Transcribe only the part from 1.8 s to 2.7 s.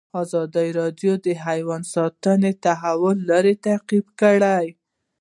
ساتنه د